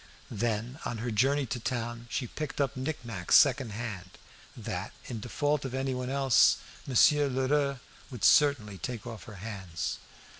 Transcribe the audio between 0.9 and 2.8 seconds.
her journey to town she picked up